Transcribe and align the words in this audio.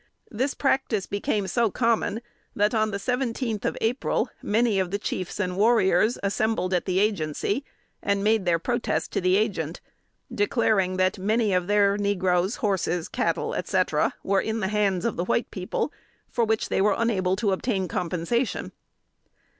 This 0.31 0.55
practice 0.55 1.05
became 1.05 1.45
so 1.45 1.69
common 1.69 2.23
that, 2.55 2.73
on 2.73 2.89
the 2.89 2.97
seventeenth 2.97 3.65
of 3.65 3.77
April, 3.81 4.31
many 4.41 4.79
of 4.79 4.89
the 4.89 4.97
chiefs 4.97 5.39
and 5.39 5.55
warriors 5.55 6.17
assembled 6.23 6.73
at 6.73 6.85
the 6.85 6.97
Agency, 6.99 7.63
and 8.01 8.23
made 8.23 8.43
their 8.47 8.57
protest 8.57 9.11
to 9.11 9.21
the 9.21 9.35
Agent, 9.37 9.79
declaring 10.33 10.97
that 10.97 11.19
"many 11.19 11.53
of 11.53 11.67
their 11.67 11.99
negroes, 11.99 12.55
horses, 12.55 13.07
cattle, 13.07 13.53
etc., 13.53 14.15
were 14.23 14.41
in 14.41 14.59
the 14.59 14.69
hands 14.69 15.05
of 15.05 15.17
the 15.17 15.25
white 15.25 15.51
people, 15.51 15.93
for 16.31 16.45
which 16.45 16.69
they 16.69 16.81
were 16.81 16.95
unable 16.97 17.35
to 17.35 17.51
obtain 17.51 17.87
compensation." 17.87 18.71